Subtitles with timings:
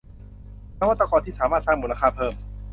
[0.79, 2.33] นวัตกรที่สามารถสร้างมูลค่าเพิ่ม